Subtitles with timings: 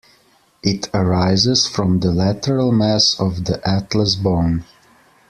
[0.63, 4.65] It arises from the lateral mass of the atlas bone.